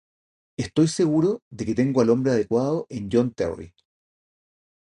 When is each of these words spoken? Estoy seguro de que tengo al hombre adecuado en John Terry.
Estoy 0.57 0.87
seguro 0.87 1.43
de 1.51 1.63
que 1.63 1.75
tengo 1.75 2.01
al 2.01 2.09
hombre 2.09 2.31
adecuado 2.31 2.87
en 2.89 3.07
John 3.11 3.33
Terry. 3.35 3.71